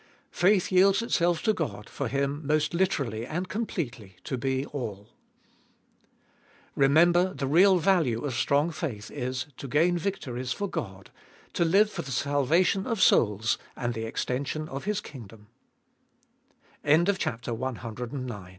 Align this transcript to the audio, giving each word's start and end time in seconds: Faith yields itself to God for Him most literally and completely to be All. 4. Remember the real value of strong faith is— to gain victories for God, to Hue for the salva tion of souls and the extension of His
Faith 0.31 0.71
yields 0.71 1.03
itself 1.03 1.43
to 1.43 1.53
God 1.53 1.87
for 1.87 2.07
Him 2.07 2.41
most 2.43 2.73
literally 2.73 3.23
and 3.23 3.47
completely 3.47 4.15
to 4.23 4.35
be 4.35 4.65
All. 4.65 5.05
4. 6.73 6.85
Remember 6.87 7.35
the 7.35 7.45
real 7.45 7.77
value 7.77 8.25
of 8.25 8.33
strong 8.33 8.71
faith 8.71 9.11
is— 9.11 9.45
to 9.57 9.67
gain 9.67 9.99
victories 9.99 10.53
for 10.53 10.67
God, 10.67 11.11
to 11.53 11.65
Hue 11.65 11.85
for 11.85 12.01
the 12.01 12.09
salva 12.11 12.63
tion 12.63 12.87
of 12.87 12.99
souls 12.99 13.59
and 13.75 13.93
the 13.95 14.05
extension 14.05 14.67
of 14.69 14.85
His 14.85 15.03